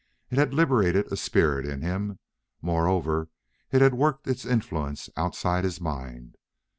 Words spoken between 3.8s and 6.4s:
had worked its influence outside his mind.